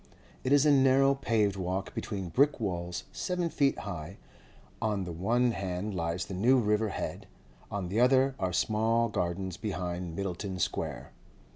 [0.43, 4.17] It is a narrow paved walk between brick walls seven feet high;
[4.81, 7.27] on the one hand lies the New River Head,
[7.69, 11.11] on the other are small gardens behind Myddelton Square.